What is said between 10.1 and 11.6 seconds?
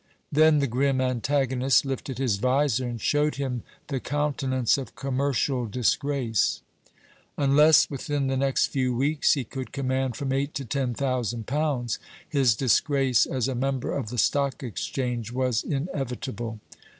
from eight to ten thousand